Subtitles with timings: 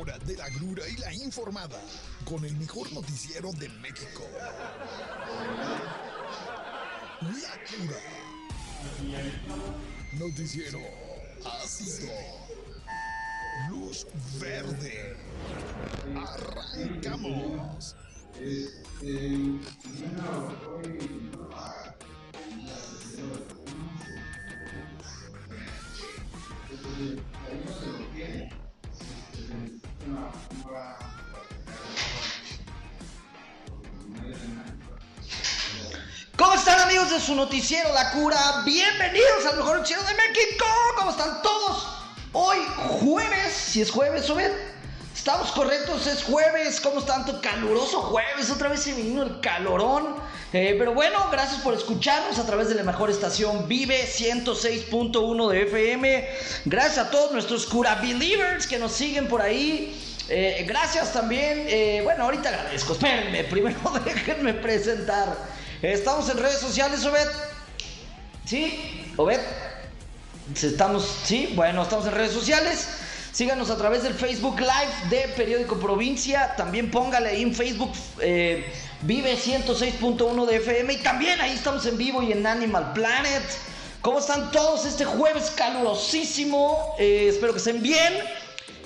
[0.00, 1.78] hora de la grura y la informada
[2.24, 4.22] con el mejor noticiero de México.
[7.20, 8.00] La cura.
[10.18, 10.80] Noticiero
[11.62, 12.12] ácido.
[13.68, 14.06] Luz
[14.40, 15.16] verde.
[16.16, 17.94] Arrancamos.
[37.10, 38.62] De su noticiero La Cura?
[38.64, 40.64] Bienvenidos al mejor noticiero de México.
[40.96, 41.88] ¿Cómo están todos?
[42.32, 42.58] Hoy
[43.00, 44.52] jueves, si es jueves, ¿o?
[45.12, 46.80] Estamos correctos, es jueves.
[46.80, 47.24] ¿Cómo están?
[47.26, 48.48] Tanto caluroso jueves.
[48.50, 50.14] Otra vez se vino el calorón.
[50.52, 55.62] Eh, pero bueno, gracias por escucharnos a través de la mejor estación Vive 106.1 de
[55.62, 56.28] FM.
[56.66, 60.00] Gracias a todos nuestros Cura Believers que nos siguen por ahí.
[60.28, 61.64] Eh, gracias también.
[61.66, 62.92] eh, bueno, ahorita agradezco.
[62.92, 65.59] Espérenme, primero déjenme presentar.
[65.82, 67.28] Estamos en redes sociales, Obed.
[68.44, 69.02] ¿Sí?
[69.16, 69.40] Obed.
[70.54, 72.86] Estamos, sí, bueno, estamos en redes sociales.
[73.32, 76.54] Síganos a través del Facebook Live de Periódico Provincia.
[76.54, 78.70] También póngale ahí en Facebook eh,
[79.02, 80.92] Vive 106.1 de FM.
[80.92, 83.42] Y también ahí estamos en vivo y en Animal Planet.
[84.02, 86.94] ¿Cómo están todos este jueves calurosísimo?
[86.98, 88.12] Eh, espero que estén bien.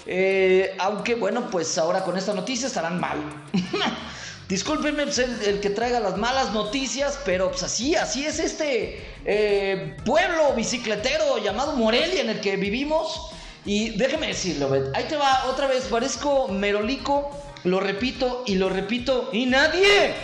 [0.06, 3.18] Eh, aunque bueno, pues ahora con esta noticia estarán mal.
[4.54, 9.96] Discúlpenme pues, el, que traiga las malas noticias, pero pues así, así es este eh,
[10.04, 13.32] pueblo bicicletero llamado Morelia en el que vivimos.
[13.64, 19.30] Y déjeme decirlo, ahí te va otra vez, parezco merolico, lo repito y lo repito,
[19.32, 20.14] y nadie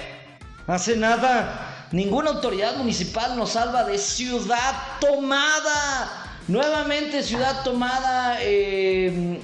[0.68, 1.88] hace nada.
[1.90, 6.38] Ninguna autoridad municipal nos salva de ciudad tomada.
[6.46, 8.38] Nuevamente ciudad tomada.
[8.42, 9.40] eh,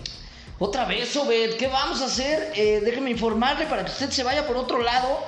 [0.59, 2.53] otra vez, Obed, ¿qué vamos a hacer?
[2.55, 5.19] Eh, déjeme informarle para que usted se vaya por otro lado.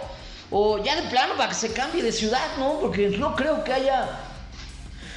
[0.51, 2.81] O ya de plano para que se cambie de ciudad, ¿no?
[2.81, 4.09] Porque no creo que haya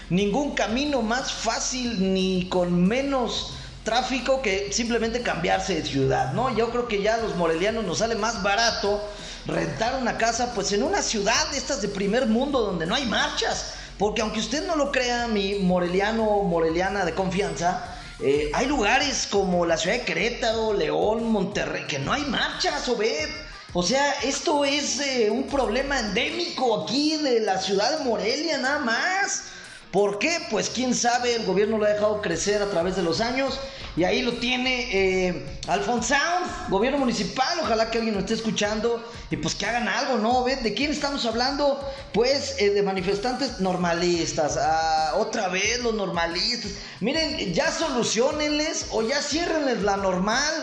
[0.10, 3.54] ningún camino más fácil ni con menos
[3.86, 6.54] tráfico que simplemente cambiarse de ciudad, ¿no?
[6.58, 9.02] Yo creo que ya a los morelianos nos sale más barato
[9.48, 13.06] rentar una casa pues en una ciudad de estas de primer mundo donde no hay
[13.06, 13.76] marchas.
[13.98, 17.91] Porque aunque usted no lo crea, mi moreliano o moreliana de confianza,
[18.24, 23.30] eh, hay lugares como la ciudad de Querétaro, León, Monterrey, que no hay marchas, Obed.
[23.74, 28.80] O sea, esto es eh, un problema endémico aquí de la ciudad de Morelia, nada
[28.80, 29.46] más.
[29.92, 30.40] ¿Por qué?
[30.50, 33.60] Pues quién sabe, el gobierno lo ha dejado crecer a través de los años
[33.98, 34.88] y ahí lo tiene
[35.28, 40.18] eh, Alfonsound, gobierno municipal, ojalá que alguien lo esté escuchando y pues que hagan algo,
[40.18, 40.46] ¿no?
[40.46, 41.86] ¿De quién estamos hablando?
[42.14, 46.72] Pues eh, de manifestantes normalistas, ah, otra vez los normalistas.
[47.02, 50.54] Miren, ya solucionenles o ya ciérrenles la normal.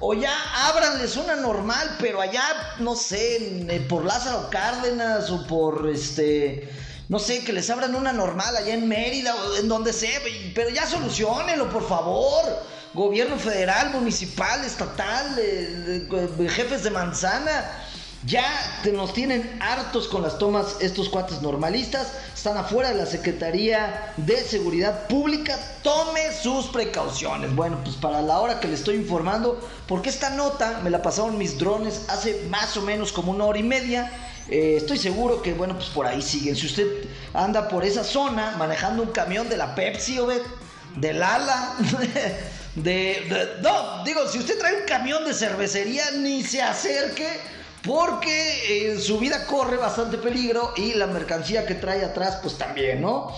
[0.00, 0.32] O ya
[0.68, 2.44] ábranles una normal, pero allá,
[2.78, 6.68] no sé, eh, por Lázaro Cárdenas o por este
[7.08, 10.20] no sé, que les abran una normal allá en Mérida o en donde sea,
[10.54, 12.44] pero ya solucionenlo, por favor.
[12.92, 17.84] Gobierno federal, municipal, estatal, eh, eh, jefes de manzana.
[18.26, 18.44] Ya
[18.92, 22.08] nos tienen hartos con las tomas estos cuates normalistas.
[22.34, 25.56] Están afuera de la Secretaría de Seguridad Pública.
[25.82, 27.54] Tome sus precauciones.
[27.54, 31.38] Bueno, pues para la hora que le estoy informando, porque esta nota me la pasaron
[31.38, 34.10] mis drones hace más o menos como una hora y media.
[34.50, 36.56] Eh, estoy seguro que, bueno, pues por ahí siguen.
[36.56, 36.86] Si usted
[37.34, 40.40] anda por esa zona manejando un camión de la Pepsi, Obed,
[40.96, 41.74] del Ala,
[42.74, 47.28] de, No, digo, si usted trae un camión de cervecería, ni se acerque,
[47.82, 53.02] porque eh, su vida corre bastante peligro y la mercancía que trae atrás, pues también,
[53.02, 53.32] ¿no?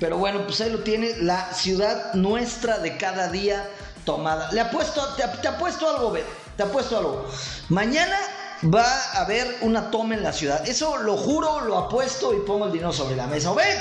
[0.00, 3.66] Pero bueno, pues ahí lo tiene, la ciudad nuestra de cada día
[4.04, 4.52] tomada.
[4.52, 6.24] Le apuesto, te, te apuesto algo, Obed,
[6.56, 7.26] te apuesto algo.
[7.68, 8.18] Mañana
[8.62, 10.66] va a haber una toma en la ciudad.
[10.68, 13.50] Eso lo juro, lo apuesto y pongo el dinero sobre la mesa.
[13.50, 13.78] Obed,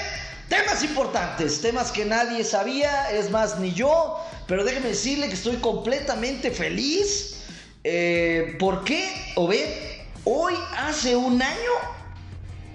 [0.50, 4.19] temas importantes, temas que nadie sabía, es más, ni yo.
[4.47, 7.38] Pero déjeme decirle que estoy completamente feliz.
[7.83, 9.33] Eh, ¿Por qué?
[9.36, 11.71] Hoy hace un año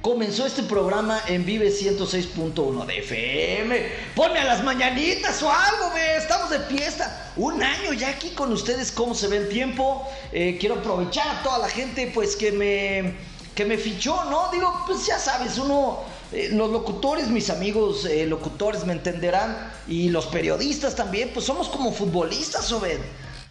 [0.02, 3.92] comenzó este programa en Vive 106.1 de FM.
[4.14, 6.16] Ponme a las mañanitas o algo, ve.
[6.16, 7.32] Estamos de fiesta.
[7.36, 8.90] Un año ya aquí con ustedes.
[8.92, 10.06] ¿Cómo se ve el tiempo?
[10.32, 13.14] Eh, quiero aprovechar a toda la gente, pues que me
[13.54, 14.48] que me fichó, ¿no?
[14.52, 15.98] Digo, pues ya sabes, uno.
[16.32, 21.68] eh, los locutores, mis amigos eh, locutores me entenderán, y los periodistas también, pues somos
[21.68, 23.00] como futbolistas, Obed.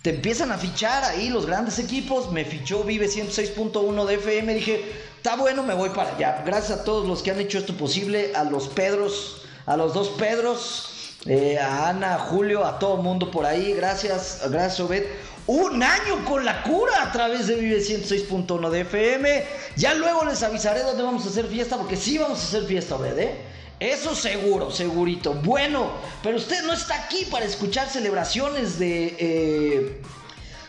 [0.01, 2.31] Te empiezan a fichar ahí los grandes equipos.
[2.31, 4.53] Me fichó Vive 106.1 de FM.
[4.53, 4.85] Dije,
[5.19, 6.43] está bueno, me voy para allá.
[6.45, 8.31] Gracias a todos los que han hecho esto posible.
[8.35, 10.85] A los Pedros, a los dos Pedros.
[11.25, 13.73] eh, a Ana, a Julio, a todo el mundo por ahí.
[13.73, 15.03] Gracias, gracias Obed.
[15.47, 19.43] Un año con la cura a través de Vive 106.1 de FM.
[19.75, 22.95] Ya luego les avisaré dónde vamos a hacer fiesta, porque sí vamos a hacer fiesta,
[22.95, 23.35] Obed, ¿eh?
[23.81, 25.33] Eso seguro, segurito.
[25.33, 25.91] Bueno,
[26.23, 29.15] pero usted no está aquí para escuchar celebraciones de...
[29.19, 30.01] Eh,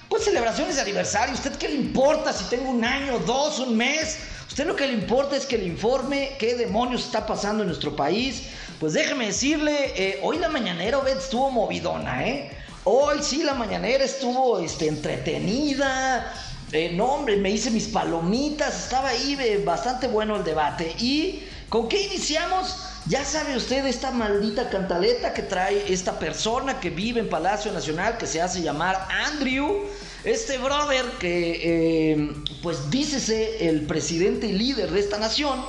[0.09, 1.35] pues celebraciones de aniversario.
[1.35, 4.19] ¿Usted qué le importa si tengo un año, dos, un mes?
[4.51, 7.95] Usted lo que le importa es que le informe qué demonios está pasando en nuestro
[7.95, 8.49] país.
[8.81, 12.51] Pues déjeme decirle, eh, hoy la mañanera, Obed, estuvo movidona, ¿eh?
[12.83, 16.35] Hoy sí la mañanera estuvo este, entretenida.
[16.73, 18.87] Eh, no, hombre, me hice mis palomitas.
[18.87, 20.97] Estaba ahí bastante bueno el debate.
[20.99, 22.77] ¿Y con qué iniciamos?
[23.07, 28.19] Ya sabe usted esta maldita cantaleta que trae esta persona que vive en Palacio Nacional,
[28.19, 29.85] que se hace llamar Andrew.
[30.25, 32.33] Este brother que, eh,
[32.63, 35.65] pues dícese el presidente y líder de esta nación,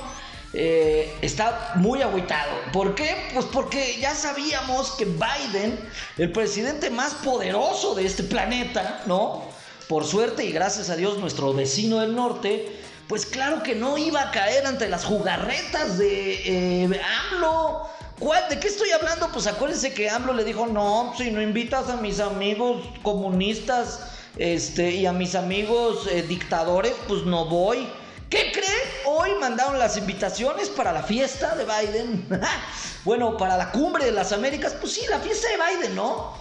[0.52, 2.50] eh, está muy agüitado.
[2.70, 3.16] ¿Por qué?
[3.32, 5.78] Pues porque ya sabíamos que Biden,
[6.18, 9.42] el presidente más poderoso de este planeta, ¿no?
[9.88, 12.78] Por suerte y gracias a Dios, nuestro vecino del norte,
[13.08, 17.00] pues claro que no iba a caer ante las jugarretas de eh,
[17.30, 17.88] AMLO.
[18.18, 19.30] ¿Cuál, ¿De qué estoy hablando?
[19.32, 24.90] Pues acuérdense que AMLO le dijo, no, si no invitas a mis amigos comunistas este,
[24.92, 27.88] y a mis amigos eh, dictadores, pues no voy.
[28.30, 29.04] ¿Qué cree?
[29.04, 32.26] Hoy mandaron las invitaciones para la fiesta de Biden.
[33.04, 36.32] bueno, para la cumbre de las Américas, pues sí, la fiesta de Biden, ¿no?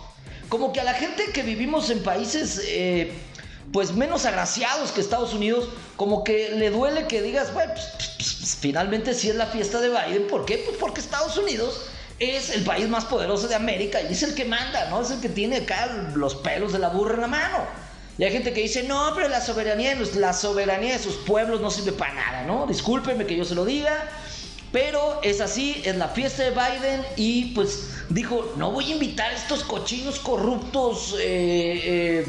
[0.48, 2.62] Como que a la gente que vivimos en países...
[2.66, 3.14] Eh,
[3.72, 8.36] pues menos agraciados que Estados Unidos, como que le duele que digas, bueno, pues, pues,
[8.40, 10.28] pues, finalmente sí es la fiesta de Biden.
[10.28, 10.58] ¿Por qué?
[10.66, 11.86] Pues porque Estados Unidos
[12.22, 15.02] es el país más poderoso de América y es el que manda, ¿no?
[15.02, 17.58] Es el que tiene acá los pelos de la burra en la mano.
[18.18, 21.72] Y hay gente que dice, no, pero la soberanía, la soberanía de sus pueblos no
[21.72, 22.68] sirve para nada, ¿no?
[22.68, 24.08] Discúlpeme que yo se lo diga.
[24.72, 29.32] Pero es así, es la fiesta de Biden y pues dijo, no voy a invitar
[29.32, 32.26] a estos cochinos corruptos eh, eh,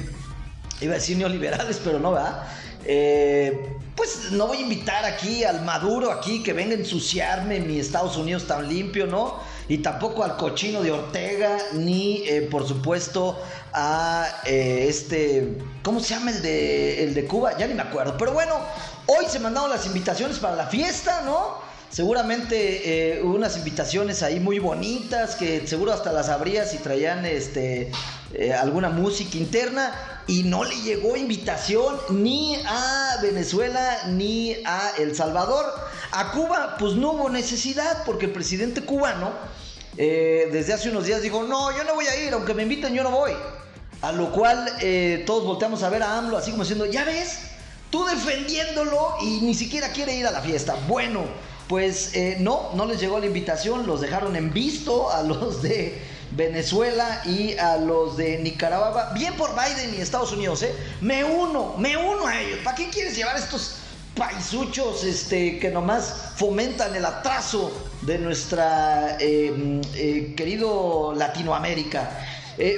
[0.81, 2.43] iba a decir neoliberales, pero no, ¿verdad?
[2.85, 7.79] Eh, pues no voy a invitar aquí al Maduro aquí que venga a ensuciarme mi
[7.79, 9.39] Estados Unidos tan limpio, ¿no?
[9.73, 13.41] Y tampoco al cochino de Ortega, ni eh, por supuesto
[13.73, 17.57] a eh, este, ¿cómo se llama el de, el de Cuba?
[17.57, 18.19] Ya ni me acuerdo.
[18.19, 18.53] Pero bueno,
[19.07, 21.57] hoy se mandaron las invitaciones para la fiesta, ¿no?
[21.89, 27.91] Seguramente eh, unas invitaciones ahí muy bonitas que seguro hasta las abrías si traían este
[28.35, 29.95] eh, alguna música interna
[30.27, 35.65] y no le llegó invitación ni a Venezuela ni a El Salvador.
[36.13, 39.31] A Cuba pues no hubo necesidad porque el presidente cubano
[39.97, 42.95] eh, desde hace unos días dijo, no, yo no voy a ir, aunque me inviten
[42.95, 43.33] yo no voy.
[44.01, 44.67] A lo cual
[45.27, 47.39] todos volteamos a ver a AMLO así como diciendo, ya ves,
[47.89, 50.75] tú defendiéndolo y ni siquiera quiere ir a la fiesta.
[50.89, 51.23] Bueno,
[51.69, 56.03] pues eh, no, no les llegó la invitación, los dejaron en visto a los de
[56.33, 59.13] Venezuela y a los de Nicaragua.
[59.15, 60.75] Bien por Biden y Estados Unidos, ¿eh?
[61.01, 62.59] Me uno, me uno a ellos.
[62.65, 63.77] ¿Para qué quieres llevar estos
[64.15, 67.73] paisuchos este, que nomás fomentan el atraso
[68.03, 72.29] de nuestra eh, eh, querido Latinoamérica?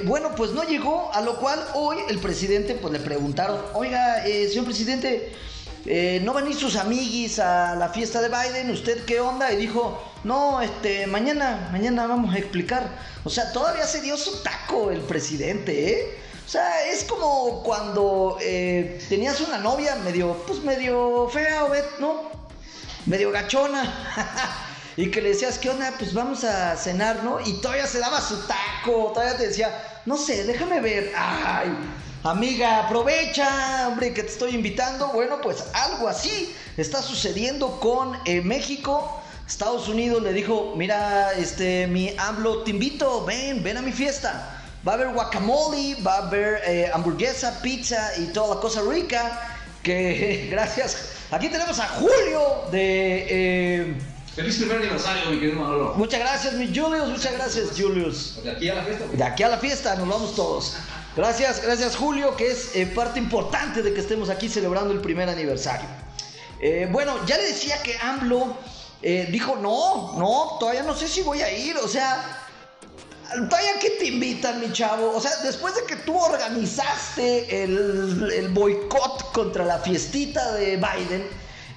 [0.05, 4.65] bueno, pues no llegó, a lo cual hoy el presidente pues le preguntaron, oiga, señor
[4.65, 5.31] presidente,
[5.87, 9.53] eh, no venir sus amiguis a la fiesta de Biden, ¿usted qué onda?
[9.53, 12.89] Y dijo, no, este, mañana, mañana vamos a explicar.
[13.23, 16.17] O sea, todavía se dio su taco el presidente, ¿eh?
[16.45, 21.63] O sea, es como cuando eh, tenías una novia medio, pues medio fea,
[21.99, 22.29] ¿no?
[23.07, 23.91] Medio gachona.
[24.97, 25.93] y que le decías, ¿qué onda?
[25.97, 27.39] Pues vamos a cenar, ¿no?
[27.39, 31.11] Y todavía se daba su taco, todavía te decía, no sé, déjame ver.
[31.15, 31.75] Ay,
[32.25, 35.09] Amiga, aprovecha, hombre, que te estoy invitando.
[35.09, 39.21] Bueno, pues algo así está sucediendo con eh, México.
[39.47, 44.54] Estados Unidos le dijo, mira, este, mi AMLO, te invito, ven, ven a mi fiesta.
[44.87, 49.57] Va a haber guacamole, va a haber eh, hamburguesa, pizza y toda la cosa rica.
[49.81, 51.13] Que gracias.
[51.31, 53.27] Aquí tenemos a Julio de...
[53.29, 53.97] Eh,
[54.35, 55.93] Feliz primer aniversario, mi querido Manolo.
[55.95, 57.07] Muchas gracias, mi Julius.
[57.07, 58.43] Muchas gracias, Julius.
[58.43, 59.05] De aquí a la fiesta.
[59.07, 60.75] De aquí a la fiesta, nos vamos todos.
[61.15, 65.29] Gracias, gracias Julio, que es eh, parte importante de que estemos aquí celebrando el primer
[65.29, 65.87] aniversario.
[66.59, 68.57] Eh, bueno, ya le decía que AMLO
[69.01, 72.44] eh, dijo, no, no, todavía no sé si voy a ir, o sea,
[73.33, 78.49] todavía que te invitan, mi chavo, o sea, después de que tú organizaste el, el
[78.49, 81.27] boicot contra la fiestita de Biden,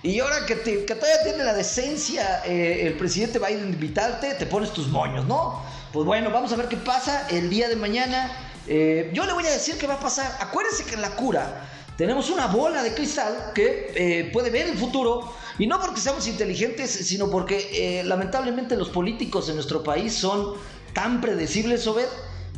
[0.02, 4.72] y ahora que, que todavía tiene la decencia el presidente Biden de invitarte, te pones
[4.72, 5.60] tus moños, ¿no?
[5.92, 8.30] Pues bueno, vamos a ver qué pasa el día de mañana.
[8.66, 10.30] Eh, yo le voy a decir qué va a pasar.
[10.40, 14.76] Acuérdense que en la cura tenemos una bola de cristal que eh, puede ver el
[14.76, 15.34] futuro.
[15.58, 20.54] Y no porque seamos inteligentes, sino porque eh, lamentablemente los políticos en nuestro país son
[20.92, 22.08] tan predecibles, Obed,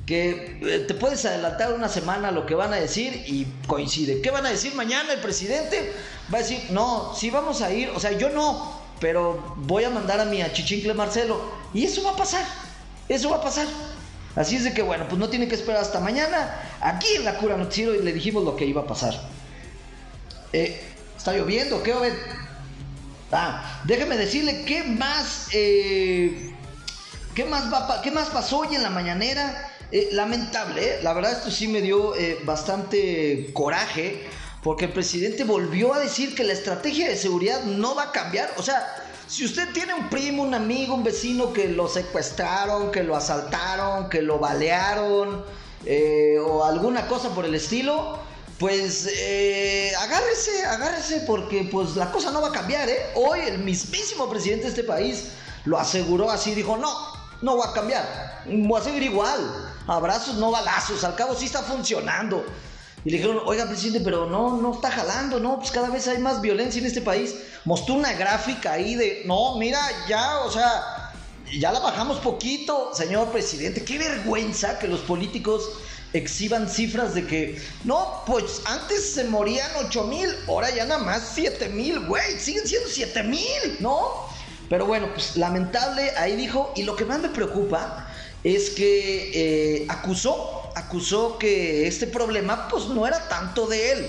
[0.06, 4.20] que eh, te puedes adelantar una semana lo que van a decir y coincide.
[4.20, 5.92] ¿Qué van a decir mañana el presidente?
[6.32, 9.90] Va a decir, no, sí vamos a ir, o sea, yo no, pero voy a
[9.90, 11.40] mandar a mi achichincle Marcelo.
[11.72, 12.44] Y eso va a pasar,
[13.08, 13.66] eso va a pasar.
[14.37, 16.60] Así es de que, bueno, pues no tiene que esperar hasta mañana.
[16.80, 19.14] Aquí en la cura noticiero le dijimos lo que iba a pasar.
[20.52, 20.80] Eh,
[21.16, 22.14] está lloviendo, ¿qué Obed?
[23.32, 26.52] Ah, déjeme decirle qué más, eh,
[27.34, 29.70] qué más va, qué más pasó hoy en la mañanera.
[29.92, 31.00] Eh, lamentable, ¿eh?
[31.02, 34.25] la verdad esto sí me dio eh, bastante coraje
[34.62, 38.52] porque el presidente volvió a decir que la estrategia de seguridad no va a cambiar.
[38.56, 38.87] O sea,
[39.26, 44.08] si usted tiene un primo, un amigo, un vecino que lo secuestraron, que lo asaltaron,
[44.08, 45.44] que lo balearon
[46.44, 48.18] o alguna cosa por el estilo,
[48.58, 49.08] pues
[49.99, 52.88] agárrese, agárrese porque pues la cosa no va a cambiar.
[53.14, 55.28] Hoy el mismísimo presidente de este país
[55.64, 60.50] lo aseguró así, dijo, no, no va a cambiar, voy a seguir igual abrazos, no
[60.50, 62.44] balazos, al cabo sí está funcionando.
[63.04, 66.18] Y le dijeron, oiga, presidente, pero no, no está jalando, no, pues cada vez hay
[66.18, 67.35] más violencia en este país.
[67.64, 71.12] Mostró una gráfica ahí de, no, mira, ya, o sea,
[71.59, 73.85] ya la bajamos poquito, señor presidente.
[73.85, 75.70] Qué vergüenza que los políticos
[76.12, 81.32] exhiban cifras de que, no, pues antes se morían 8 mil, ahora ya nada más
[81.35, 84.28] 7 mil, güey, siguen siendo 7 mil, ¿no?
[84.71, 88.07] Pero bueno, pues lamentable, ahí dijo, y lo que más me preocupa
[88.45, 94.07] es que eh, acusó, acusó que este problema pues no era tanto de él,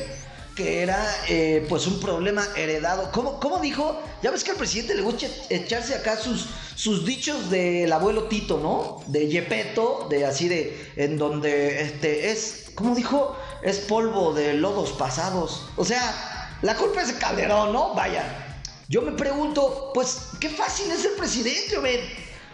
[0.55, 3.11] que era eh, pues un problema heredado.
[3.11, 3.99] ¿Cómo, ¿Cómo, dijo?
[4.21, 8.59] Ya ves que al presidente le gusta echarse acá sus, sus dichos del abuelo Tito,
[8.59, 9.03] ¿no?
[9.11, 13.35] De Yepeto, de así de, en donde este es, ¿cómo dijo?
[13.63, 15.65] Es polvo de lodos pasados.
[15.75, 17.95] O sea, la culpa es de Calderón, ¿no?
[17.95, 18.50] Vaya.
[18.91, 22.01] Yo me pregunto, pues, qué fácil es el presidente, ver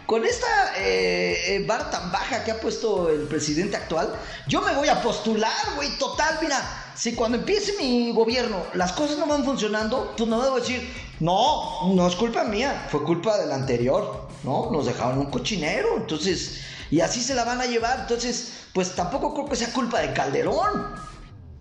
[0.06, 0.46] con esta
[0.78, 4.14] eh, eh tan baja que ha puesto el presidente actual,
[4.48, 6.62] yo me voy a postular, güey, total, mira,
[6.96, 10.88] si cuando empiece mi gobierno las cosas no van funcionando, pues no debo decir,
[11.20, 14.70] no, no es culpa mía, fue culpa del anterior, ¿no?
[14.72, 19.34] Nos dejaron un cochinero, entonces, y así se la van a llevar, entonces, pues tampoco
[19.34, 21.08] creo que sea culpa de Calderón.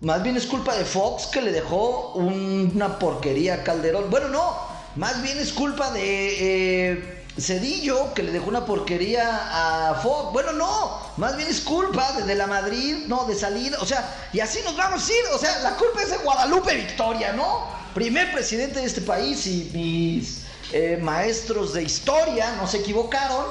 [0.01, 4.11] Más bien es culpa de Fox que le dejó una porquería a Calderón.
[4.11, 4.66] Bueno, no,
[4.97, 6.91] más bien es culpa de...
[6.91, 10.33] Eh, Cedillo, que le dejó una porquería a Fox.
[10.33, 13.75] Bueno, no, más bien es culpa de, la Madrid, no, de salir.
[13.79, 15.19] O sea, y así nos vamos a ir.
[15.33, 17.67] O sea, la culpa es de Guadalupe Victoria, ¿no?
[17.93, 23.45] Primer presidente de este país y mis eh, maestros de historia no se equivocaron.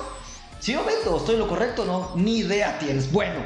[0.58, 1.16] ¿Sí o no?
[1.18, 2.12] ¿Estoy lo correcto no?
[2.16, 3.12] Ni idea tienes.
[3.12, 3.38] Bueno,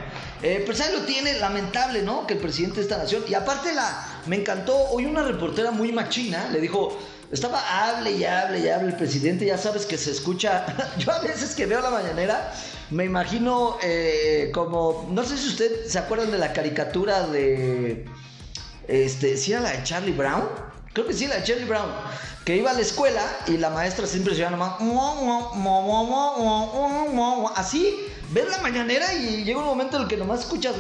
[0.43, 2.27] eh, pues ahí lo tiene, lamentable, ¿no?
[2.27, 3.25] Que el presidente de esta nación.
[3.29, 6.97] Y aparte, la, me encantó, hoy una reportera muy machina le dijo
[7.31, 10.67] estaba hable y hable y hable el presidente, ya sabes que se escucha.
[10.99, 12.53] Yo a veces que veo la mañanera,
[12.91, 15.09] me imagino eh, como.
[15.11, 18.07] No sé si usted se acuerdan de la caricatura de.
[18.89, 20.49] Este, si era la de Charlie Brown.
[20.93, 21.89] Creo que sí, la de Charlie Brown.
[22.45, 24.73] Que iba a la escuela y la maestra siempre se nomás.
[27.55, 27.95] Así,
[28.33, 30.75] ves la mañanera y llega un momento en el que nomás escuchas.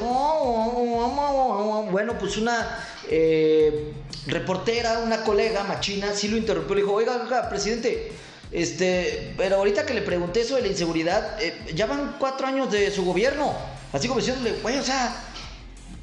[1.93, 2.85] Bueno, pues una.
[3.09, 3.93] Eh,
[4.27, 8.13] reportera, una colega machina, sí lo interrumpió, le dijo, oiga, oiga, presidente,
[8.53, 12.71] este, pero ahorita que le pregunté eso de la inseguridad, eh, ya van cuatro años
[12.71, 13.57] de su gobierno,
[13.93, 15.17] así como diciéndole, güey, o sea,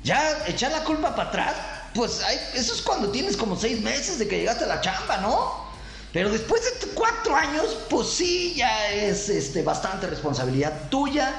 [0.04, 1.56] ya echar la culpa para atrás,
[1.94, 5.18] pues hay, eso es cuando tienes como seis meses de que llegaste a la chamba,
[5.18, 5.68] ¿no?
[6.14, 11.34] Pero después de cuatro años, pues sí, ya es este, bastante responsabilidad tuya.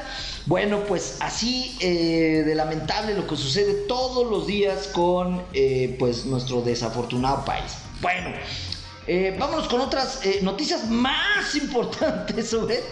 [0.48, 6.24] Bueno, pues así eh, de lamentable lo que sucede todos los días con eh, pues
[6.24, 7.74] nuestro desafortunado país.
[8.00, 8.30] Bueno,
[9.06, 12.82] eh, vámonos con otras noticias más importantes sobre...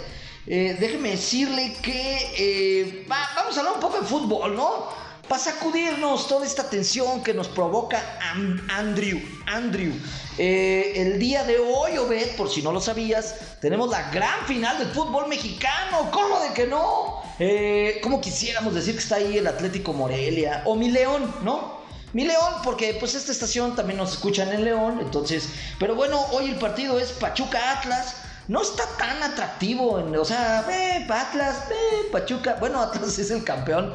[0.45, 5.07] déjeme decirle que vamos a hablar un poco de fútbol, ¿no?
[5.27, 8.21] para sacudirnos toda esta tensión que nos provoca
[8.69, 9.19] Andrew.
[9.47, 9.93] Andrew,
[10.37, 14.89] el día de hoy, Obed, por si no lo sabías, tenemos la gran final del
[14.89, 16.11] fútbol mexicano.
[16.13, 17.26] ¿Cómo de que no?
[17.39, 20.63] Eh, ¿Cómo quisiéramos decir que está ahí el Atlético Morelia?
[20.65, 21.81] O mi León, ¿no?
[22.13, 26.47] Mi León, porque pues esta estación también nos escuchan en León, entonces, pero bueno, hoy
[26.47, 28.17] el partido es Pachuca Atlas.
[28.49, 33.93] No está tan atractivo, o sea, eh, Atlas, eh, Pachuca, bueno, Atlas es el campeón.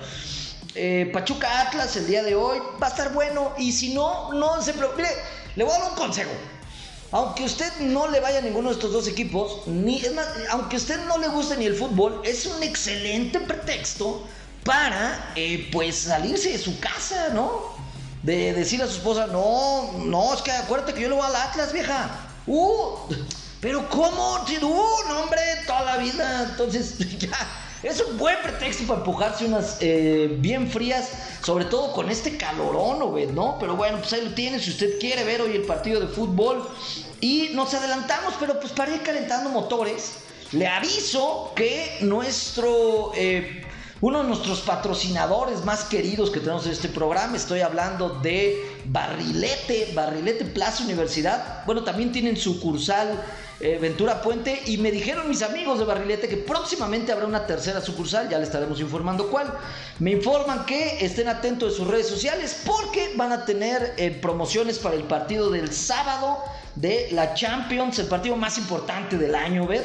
[0.75, 3.53] Eh, Pachuca Atlas el día de hoy va a estar bueno.
[3.57, 5.03] Y si no, no se preocupe.
[5.03, 5.15] Mire,
[5.55, 6.31] le voy a dar un consejo.
[7.11, 10.01] Aunque usted no le vaya a ninguno de estos dos equipos, ni,
[10.49, 14.25] aunque usted no le guste ni el fútbol, es un excelente pretexto
[14.63, 17.73] para eh, pues salirse de su casa, ¿no?
[18.23, 21.35] De decirle a su esposa, no, no, es que acuérdate que yo le voy al
[21.35, 22.09] Atlas, vieja.
[22.47, 22.95] Uh,
[23.59, 24.35] pero ¿cómo?
[24.35, 26.47] Uh, no, hombre, toda la vida.
[26.49, 27.37] Entonces, ya
[27.83, 31.09] es un buen pretexto para empujarse unas eh, bien frías,
[31.41, 32.99] sobre todo con este calorón,
[33.33, 33.57] ¿no?
[33.59, 36.69] Pero bueno, pues ahí lo tiene, si usted quiere ver hoy el partido de fútbol.
[37.19, 40.13] Y nos adelantamos, pero pues para ir calentando motores,
[40.51, 43.11] le aviso que nuestro...
[43.15, 43.65] Eh,
[44.01, 49.91] uno de nuestros patrocinadores más queridos que tenemos en este programa, estoy hablando de Barrilete,
[49.93, 51.63] Barrilete Plaza Universidad.
[51.67, 53.23] Bueno, también tienen sucursal
[53.61, 57.81] eh, Ventura Puente y me dijeron mis amigos de Barrilete que próximamente habrá una tercera
[57.81, 59.53] sucursal, ya les estaremos informando cuál.
[59.99, 64.79] Me informan que estén atentos de sus redes sociales porque van a tener eh, promociones
[64.79, 66.43] para el partido del sábado
[66.75, 69.83] de la Champions, el partido más importante del año, ¿ves?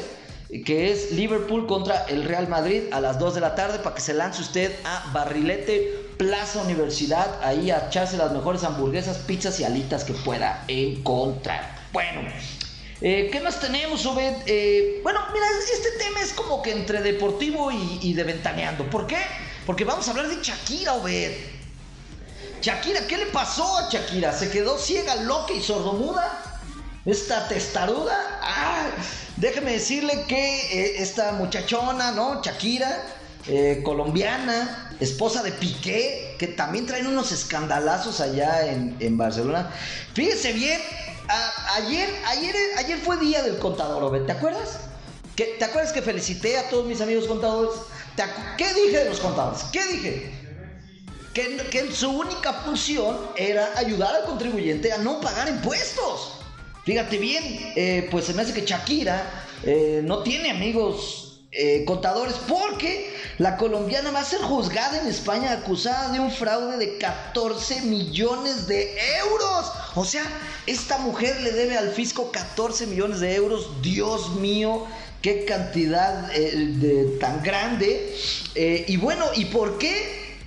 [0.65, 4.01] que es Liverpool contra el Real Madrid a las 2 de la tarde para que
[4.01, 9.65] se lance usted a Barrilete Plaza Universidad, ahí a echarse las mejores hamburguesas, pizzas y
[9.65, 11.75] alitas que pueda encontrar.
[11.91, 12.21] Bueno,
[13.01, 14.33] eh, ¿qué más tenemos, Obed?
[14.45, 18.89] Eh, bueno, mira, este tema es como que entre deportivo y, y de ventaneando.
[18.89, 19.17] ¿Por qué?
[19.65, 21.33] Porque vamos a hablar de Shakira, Obed.
[22.61, 24.33] Shakira, ¿qué le pasó a Shakira?
[24.33, 26.47] ¿Se quedó ciega, loca y sordomuda?
[27.07, 28.15] esta testaruda.
[29.37, 32.41] Déjeme decirle que eh, esta muchachona, ¿no?
[32.41, 33.01] Shakira,
[33.47, 39.71] eh, colombiana, esposa de Piqué, que también traen unos escandalazos allá en, Barcelona.
[40.13, 40.81] Fíjese bien,
[41.75, 44.79] ayer, ayer, ayer fue día del contador, ¿te acuerdas?
[45.35, 47.79] ¿Te acuerdas que felicité a todos mis amigos contadores?
[48.57, 49.63] ¿Qué dije de los contadores?
[49.71, 50.31] ¿Qué dije?
[51.33, 56.31] Que, que su única función era ayudar al contribuyente a no pagar impuestos.
[56.83, 57.43] Fíjate bien,
[57.75, 61.26] eh, pues se me hace que Shakira eh, no tiene amigos
[61.59, 66.77] eh, contadores porque la colombiana va a ser juzgada en España acusada de un fraude
[66.77, 68.95] de 14 millones de
[69.25, 69.71] euros.
[69.95, 70.21] O sea,
[70.67, 73.81] esta mujer le debe al fisco 14 millones de euros.
[73.81, 74.85] Dios mío,
[75.23, 78.15] qué cantidad de, tan grande.
[78.53, 80.37] y bueno, ¿y por qué?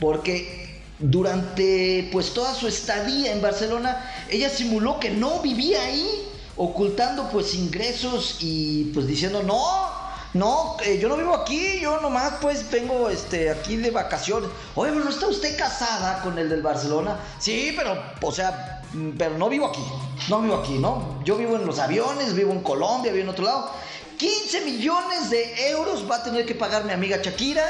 [0.00, 6.26] Porque durante pues toda su estadía en Barcelona, ella simuló que no vivía ahí,
[6.56, 10.05] ocultando pues ingresos y pues diciendo, no,
[10.36, 14.50] no, eh, yo no vivo aquí, yo nomás pues vengo este, aquí de vacaciones.
[14.74, 17.18] Oye, pero ¿no está usted casada con el del Barcelona?
[17.38, 18.82] Sí, pero, o sea,
[19.18, 19.82] pero no vivo aquí,
[20.28, 21.20] no vivo aquí, ¿no?
[21.24, 23.70] Yo vivo en los aviones, vivo en Colombia, vivo en otro lado.
[24.18, 27.64] 15 millones de euros va a tener que pagar mi amiga Shakira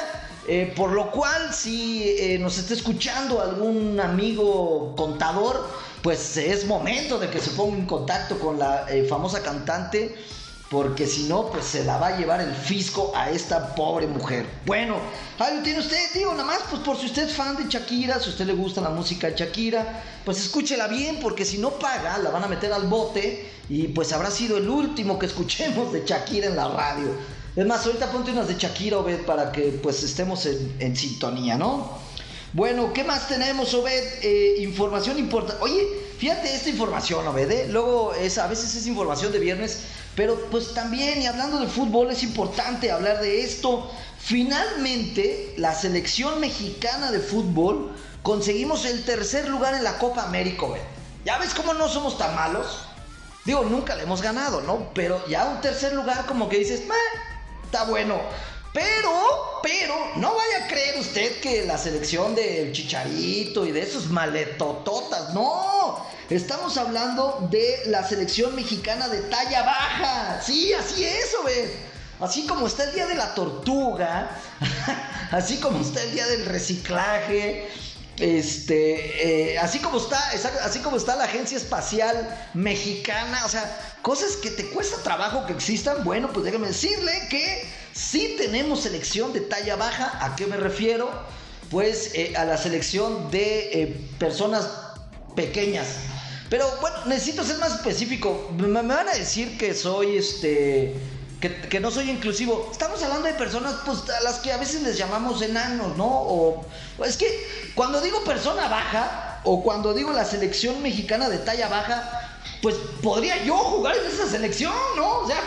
[0.48, 5.68] eh, por lo cual, si eh, nos está escuchando algún amigo contador,
[6.02, 10.14] pues es momento de que se ponga en contacto con la famosa cantante,
[10.70, 14.46] porque si no, pues se la va a llevar el fisco a esta pobre mujer.
[14.64, 14.96] Bueno,
[15.38, 18.18] ahí lo tiene usted, digo, nada más, pues por si usted es fan de Shakira,
[18.18, 22.18] si usted le gusta la música de Shakira, pues escúchela bien, porque si no paga,
[22.18, 26.04] la van a meter al bote y pues habrá sido el último que escuchemos de
[26.04, 27.10] Shakira en la radio.
[27.54, 31.90] Es más, ahorita ponte unas de Shakira, Obed, para que pues estemos en, sintonía, ¿no?
[32.52, 34.02] Bueno, ¿qué más tenemos, Obed?
[34.22, 35.62] Eh, información importante.
[35.62, 35.86] Oye,
[36.18, 37.68] fíjate esta información, Obed, ¿eh?
[37.70, 39.80] Luego, es, a veces es información de viernes,
[40.16, 43.90] pero pues también, y hablando de fútbol, es importante hablar de esto.
[44.18, 50.66] Finalmente, la selección mexicana de fútbol conseguimos el tercer lugar en la Copa América.
[51.24, 52.86] ¿Ya ves cómo no somos tan malos?
[53.44, 54.90] Digo, nunca le hemos ganado, ¿no?
[54.94, 56.82] Pero ya un tercer lugar como que dices,
[57.64, 58.18] está bueno.
[58.76, 64.10] Pero, pero, no vaya a creer usted que la selección del Chicharito y de esos
[64.10, 66.06] maletototas, no.
[66.28, 70.42] Estamos hablando de la selección mexicana de talla baja.
[70.44, 71.74] Sí, así es, ve.
[72.20, 74.38] Así como está el día de la tortuga,
[75.30, 77.70] así como está el día del reciclaje,
[78.18, 80.18] este, eh, así como está,
[80.64, 85.54] así como está la agencia espacial mexicana, o sea, cosas que te cuesta trabajo que
[85.54, 90.56] existan, bueno, pues déjame decirle que sí tenemos selección de talla baja, ¿a qué me
[90.56, 91.10] refiero?
[91.70, 94.68] Pues eh, a la selección de eh, personas
[95.34, 95.86] pequeñas.
[96.50, 98.50] Pero bueno, necesito ser más específico.
[98.56, 100.94] Me, van a decir que soy este
[101.40, 102.68] que, no soy inclusivo.
[102.70, 106.06] Estamos hablando de personas pues, a las que a veces les llamamos enanos, ¿no?
[106.06, 106.66] O
[107.04, 107.26] es que
[107.74, 113.44] cuando digo persona baja o cuando digo la selección mexicana de talla baja, pues podría
[113.44, 115.20] yo jugar en esa selección, ¿no?
[115.20, 115.40] O sea,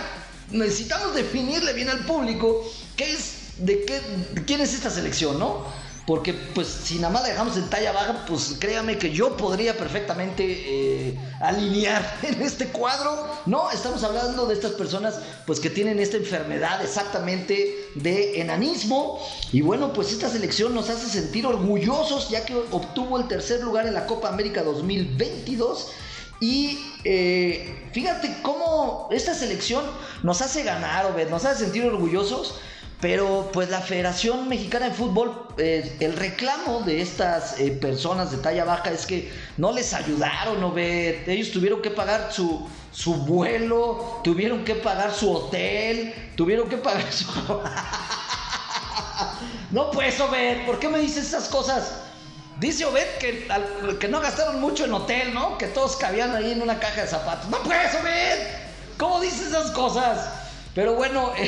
[0.52, 2.64] necesitamos definirle bien al público
[2.96, 4.00] qué es, de qué,
[4.46, 5.66] quién es esta selección, ¿no?
[6.10, 9.78] Porque pues si nada más la dejamos en talla baja, pues créame que yo podría
[9.78, 13.28] perfectamente eh, alinear en este cuadro.
[13.46, 19.20] No, estamos hablando de estas personas pues que tienen esta enfermedad exactamente de enanismo.
[19.52, 23.86] Y bueno, pues esta selección nos hace sentir orgullosos ya que obtuvo el tercer lugar
[23.86, 25.90] en la Copa América 2022.
[26.40, 29.84] Y eh, fíjate cómo esta selección
[30.24, 32.60] nos hace ganar, nos hace sentir orgullosos
[33.02, 38.38] Pero pues la Federación Mexicana de Fútbol, eh, el reclamo de estas eh, personas de
[38.38, 41.24] talla baja es que no les ayudaron, ¿no ve?
[41.26, 47.12] Ellos tuvieron que pagar su, su vuelo, tuvieron que pagar su hotel, tuvieron que pagar
[47.12, 47.26] su...
[49.72, 52.09] no pues, Obed, ¿por qué me dices esas cosas?
[52.60, 55.58] Dice Obed que, no gastaron mucho en hotel, ¿no?
[55.58, 57.50] Que todos cabían ahí en una caja de zapatos.
[57.50, 58.48] No pues, Obed,
[58.98, 60.30] ¿cómo dices esas cosas?
[60.76, 61.32] Pero bueno...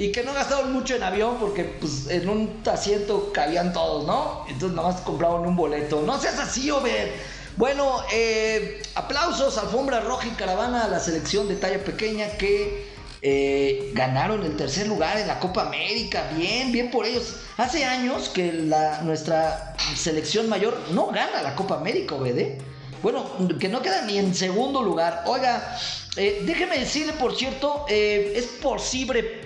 [0.00, 4.46] y que no gastaron mucho en avión porque pues en un asiento cabían todos, ¿no?
[4.48, 6.00] Entonces nada más compraron un boleto.
[6.00, 7.10] No seas así, Obed.
[7.58, 12.88] Bueno, eh, aplausos, alfombra roja y caravana a la selección de talla pequeña que
[13.22, 16.30] eh, ganaron el tercer lugar en la Copa América.
[16.36, 17.36] Bien, bien por ellos.
[17.56, 22.38] Hace años que la, nuestra selección mayor no gana la Copa América, Obed.
[22.38, 22.58] ¿eh?
[23.02, 23.26] Bueno,
[23.58, 25.24] que no queda ni en segundo lugar.
[25.26, 25.78] Oiga,
[26.16, 29.42] eh, déjeme decirle, por cierto, eh, es posible,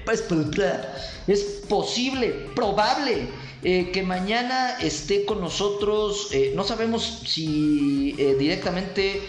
[1.26, 3.28] es, posible, probable
[3.62, 9.22] eh, que mañana esté con nosotros, no sabemos si directamente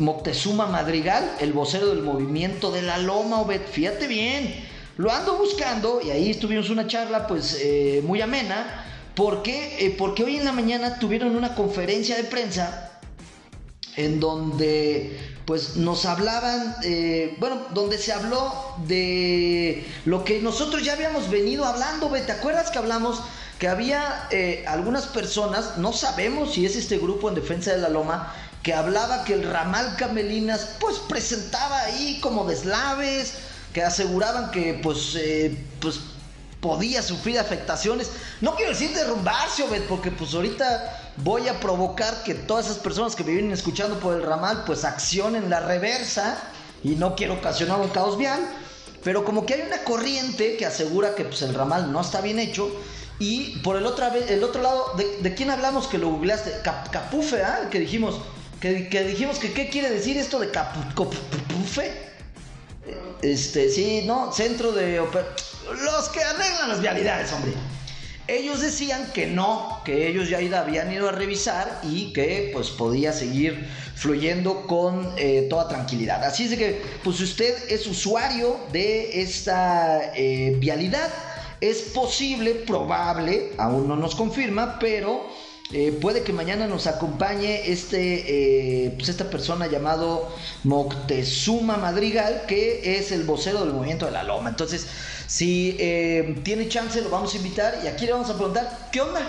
[0.00, 6.00] Moctezuma Madrigal, el vocero del movimiento de la Loma, Obed, fíjate bien, lo ando buscando
[6.04, 7.58] y ahí tuvimos una charla pues
[8.02, 8.86] muy amena.
[9.14, 9.94] ¿Por qué?
[9.98, 12.90] porque hoy en la mañana tuvieron una conferencia de prensa
[13.96, 18.54] en donde pues nos hablaban, eh, bueno, donde se habló
[18.86, 23.20] de lo que nosotros ya habíamos venido hablando, ¿te acuerdas que hablamos
[23.58, 27.88] que había eh, algunas personas, no sabemos si es este grupo en defensa de la
[27.88, 28.32] loma,
[28.62, 33.34] que hablaba que el ramal Camelinas pues presentaba ahí como deslaves,
[33.72, 36.00] que aseguraban que pues, eh, pues
[36.60, 38.10] podía sufrir afectaciones.
[38.40, 43.16] No quiero decir derrumbarse, Obed, porque pues ahorita voy a provocar que todas esas personas
[43.16, 46.38] que me vienen escuchando por el ramal pues accionen la reversa
[46.82, 48.40] y no quiero ocasionar un caos vial.
[49.02, 52.38] Pero como que hay una corriente que asegura que pues, el ramal no está bien
[52.38, 52.70] hecho.
[53.18, 56.62] Y por el el otro lado, ¿de, quién hablamos que lo googleaste?
[56.62, 57.68] Capufe, ¿ah?
[57.70, 58.16] Que dijimos,
[58.60, 62.10] que, dijimos que qué quiere decir esto de Capufe.
[63.22, 67.52] Este, sí, no, centro de los que arreglan las vialidades, hombre.
[68.26, 73.12] Ellos decían que no, que ellos ya habían ido a revisar y que pues podía
[73.12, 76.22] seguir fluyendo con eh, toda tranquilidad.
[76.22, 81.10] Así es de que, pues si usted es usuario de esta eh, vialidad,
[81.60, 85.26] es posible, probable, aún no nos confirma, pero
[85.72, 90.28] eh, puede que mañana nos acompañe este, eh, pues esta persona llamado
[90.64, 94.50] Moctezuma Madrigal, que es el vocero del movimiento de la Loma.
[94.50, 94.86] Entonces,
[95.28, 99.00] si eh, tiene chance, lo vamos a invitar y aquí le vamos a preguntar, ¿qué
[99.00, 99.20] onda?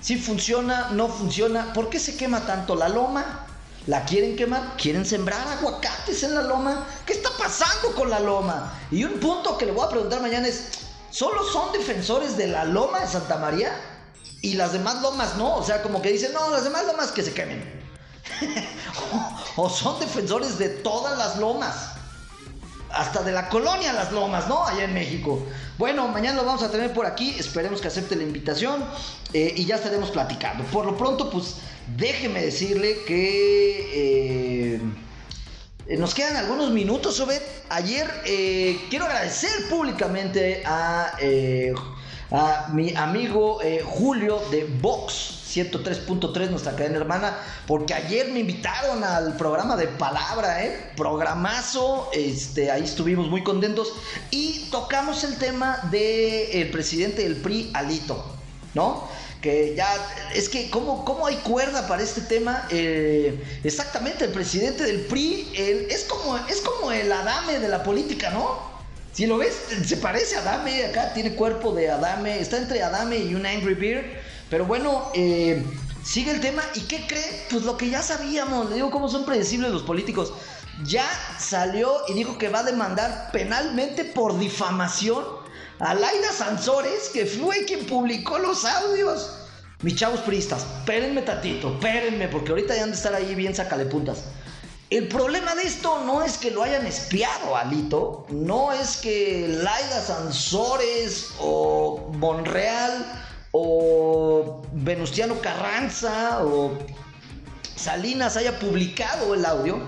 [0.00, 3.46] Si funciona, no funciona, ¿por qué se quema tanto la loma?
[3.88, 4.76] ¿La quieren quemar?
[4.76, 6.86] ¿Quieren sembrar aguacates en la loma?
[7.04, 8.78] ¿Qué está pasando con la loma?
[8.92, 10.68] Y un punto que le voy a preguntar mañana es,
[11.10, 13.91] ¿solo son defensores de la loma de Santa María?
[14.42, 15.56] Y las demás lomas no.
[15.56, 17.80] O sea, como que dicen, no, las demás lomas que se quemen.
[19.56, 21.90] o, son defensores de todas las lomas.
[22.90, 24.66] Hasta de la colonia Las Lomas, ¿no?
[24.66, 25.42] Allá en México.
[25.78, 27.34] Bueno, mañana lo vamos a tener por aquí.
[27.38, 28.84] Esperemos que acepte la invitación.
[29.32, 30.62] Eh, y ya estaremos platicando.
[30.64, 31.54] Por lo pronto, pues
[31.96, 34.76] déjeme decirle que...
[35.86, 37.40] Eh, nos quedan algunos minutos, Obed.
[37.70, 41.16] Ayer eh, quiero agradecer públicamente a
[42.32, 49.04] a mi amigo eh, Julio de Vox 103.3, nuestra cadena hermana, porque ayer me invitaron
[49.04, 50.92] al programa de Palabra, ¿eh?
[50.96, 53.92] Programazo, este, ahí estuvimos muy contentos
[54.30, 58.24] y tocamos el tema del presidente del PRI, Alito,
[58.74, 59.06] ¿no?
[59.42, 59.88] que ya
[60.36, 65.50] es que cómo, cómo hay cuerda para este tema eh, exactamente el presidente del PRI
[65.90, 68.71] es como es como el adame de la política no
[69.12, 73.18] si lo ves, se parece a Adame, acá tiene cuerpo de Adame, está entre Adame
[73.18, 74.06] y un Angry Beard.
[74.48, 75.62] Pero bueno, eh,
[76.02, 76.62] sigue el tema.
[76.74, 77.46] ¿Y qué cree?
[77.50, 80.32] Pues lo que ya sabíamos, le digo cómo son predecibles los políticos.
[80.84, 81.06] Ya
[81.38, 85.24] salió y dijo que va a demandar penalmente por difamación
[85.78, 89.38] a Laida Sansores, que fue quien publicó los audios.
[89.82, 93.84] Mis chavos priistas, espérenme tantito, espérenme, porque ahorita ya han de estar ahí bien sacale
[93.84, 94.24] puntas.
[94.92, 100.02] El problema de esto no es que lo hayan espiado, Alito, no es que Laida
[100.02, 106.76] Sansores o Monreal o Venustiano Carranza o
[107.74, 109.80] Salinas haya publicado el audio.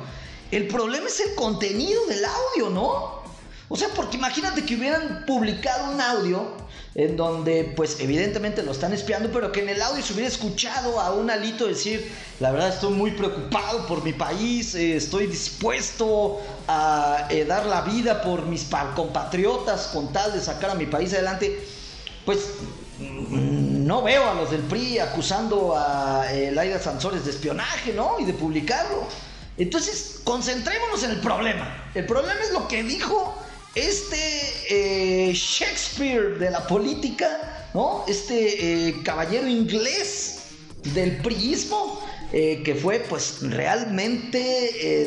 [0.51, 3.23] El problema es el contenido del audio, ¿no?
[3.69, 6.57] O sea, porque imagínate que hubieran publicado un audio
[6.95, 11.01] en donde pues evidentemente lo están espiando, pero que en el audio se hubiera escuchado
[11.01, 16.41] a un alito decir, la verdad estoy muy preocupado por mi país, eh, estoy dispuesto
[16.69, 21.13] a eh, dar la vida por mis compatriotas con tal de sacar a mi país
[21.13, 21.67] adelante,
[22.25, 22.39] pues
[23.01, 28.21] mm, no veo a los del PRI acusando a eh, Laida Sansores de espionaje, ¿no?
[28.21, 29.09] Y de publicarlo.
[29.57, 31.91] Entonces, concentrémonos en el problema.
[31.95, 33.35] El problema es lo que dijo
[33.75, 38.05] este eh, Shakespeare de la política, ¿no?
[38.07, 40.39] Este eh, caballero inglés
[40.95, 42.01] del priismo,
[42.33, 44.39] eh, que fue pues realmente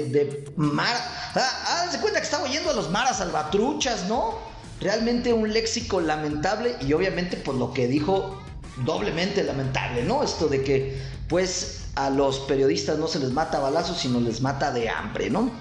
[0.10, 0.96] de mar...
[1.36, 4.40] Ah, se cuenta que estaba oyendo a los maras salvatruchas, ¿no?
[4.82, 8.42] Realmente un léxico lamentable y obviamente pues lo que dijo
[8.86, 10.24] doblemente lamentable, ¿no?
[10.24, 14.72] Esto de que pues a los periodistas no se les mata balazos, sino les mata
[14.72, 15.52] de hambre, ¿no?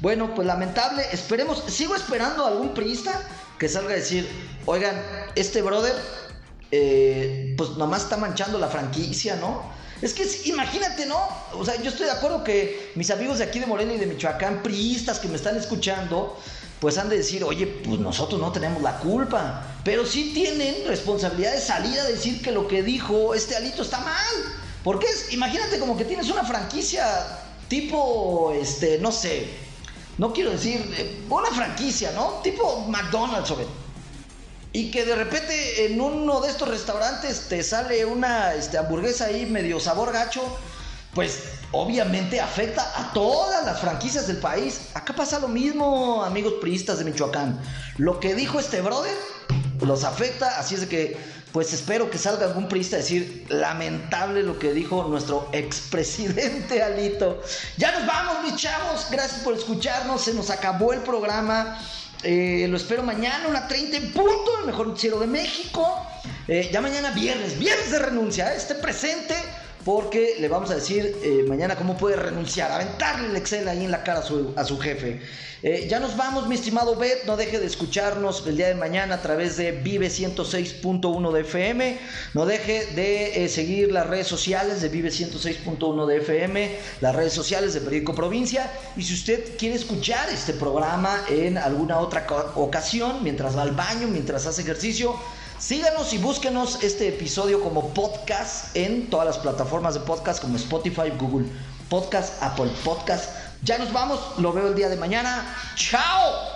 [0.00, 3.12] Bueno, pues lamentable, esperemos, sigo esperando a algún priista
[3.58, 4.28] que salga a decir,
[4.66, 5.00] oigan,
[5.34, 5.94] este brother,
[6.70, 9.62] eh, pues nomás está manchando la franquicia, ¿no?
[10.02, 11.18] Es que imagínate, ¿no?
[11.54, 14.06] O sea, yo estoy de acuerdo que mis amigos de aquí de Morena y de
[14.06, 16.38] Michoacán, priistas que me están escuchando,
[16.80, 21.52] pues han de decir, oye, pues nosotros no tenemos la culpa, pero sí tienen responsabilidad
[21.54, 24.34] de salir a decir que lo que dijo este alito está mal.
[24.84, 27.06] Porque es, imagínate como que tienes una franquicia
[27.68, 29.48] tipo, este, no sé,
[30.18, 32.40] no quiero decir, eh, una franquicia, ¿no?
[32.42, 33.58] Tipo McDonald's, ¿o
[34.72, 39.46] Y que de repente en uno de estos restaurantes te sale una este, hamburguesa ahí
[39.46, 40.42] medio sabor gacho,
[41.14, 44.88] pues obviamente afecta a todas las franquicias del país.
[44.94, 47.60] Acá pasa lo mismo, amigos priistas de Michoacán.
[47.98, 49.16] Lo que dijo este brother
[49.80, 54.42] los afecta, así es de que pues espero que salga algún priista a decir lamentable
[54.42, 57.40] lo que dijo nuestro expresidente Alito.
[57.78, 59.06] Ya nos vamos, mis chavos.
[59.10, 60.20] Gracias por escucharnos.
[60.20, 61.80] Se nos acabó el programa.
[62.22, 66.06] Eh, lo espero mañana, una 30 en punto, el mejor noticiero de México.
[66.46, 68.54] Eh, ya mañana viernes, viernes de renuncia.
[68.54, 69.34] Esté presente
[69.86, 73.92] porque le vamos a decir eh, mañana cómo puede renunciar, aventarle el Excel ahí en
[73.92, 74.18] la cara
[74.56, 75.20] a su, jefe.
[75.62, 79.14] Eh, ya nos vamos, mi estimado Bet, no deje de escucharnos el día de mañana
[79.14, 81.98] a través de Vive 106.1 de FM,
[82.34, 87.32] no deje de eh, seguir las redes sociales de Vive 106.1 de FM, las redes
[87.32, 93.22] sociales de Periódico Provincia, y si usted quiere escuchar este programa en alguna otra ocasión,
[93.22, 95.14] mientras va al baño, mientras hace ejercicio,
[95.58, 101.10] Síganos y búsquenos este episodio como podcast en todas las plataformas de podcast como Spotify,
[101.18, 101.46] Google
[101.88, 103.30] Podcast, Apple Podcast.
[103.62, 105.56] Ya nos vamos, lo veo el día de mañana.
[105.76, 106.55] ¡Chao!